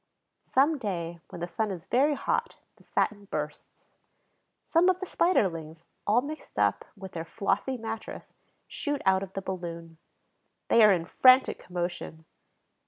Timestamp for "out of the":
9.05-9.43